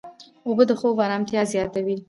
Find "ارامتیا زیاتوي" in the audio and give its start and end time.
1.05-1.95